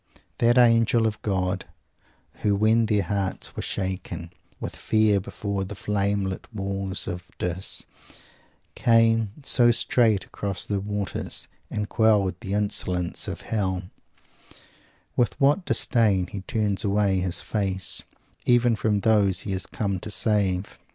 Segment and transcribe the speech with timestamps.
[0.39, 1.65] That Angel of God,
[2.37, 7.85] who when their hearts were shaken with fear before the flame lit walls of Dis,
[8.73, 13.91] came, so straight across the waters, and quelled the insolence of Hell;
[15.15, 18.01] with what Disdain he turns away his face,
[18.47, 20.79] even from those he has come to save!